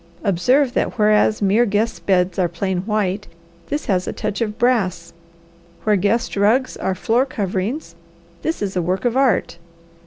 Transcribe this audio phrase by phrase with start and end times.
[0.23, 3.27] Observe that whereas mere guest beds are plain white,
[3.67, 5.13] this has a touch of brass.
[5.83, 7.93] Where guest rugs are floor coverings,
[8.41, 9.59] this is a work of art.